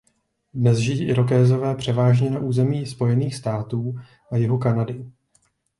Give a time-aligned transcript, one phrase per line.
[0.53, 3.95] Dnes žijí Irokézové převážně na území Spojených států
[4.31, 5.05] a jihu Kanady.